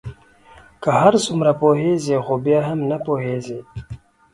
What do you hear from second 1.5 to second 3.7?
پوهیږی خو بیا هم نه پوهیږې